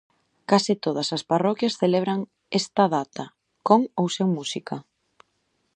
[0.49, 2.19] Case todas as parroquias celebran
[2.59, 3.23] esta data-
[3.67, 4.75] con ou sen música-.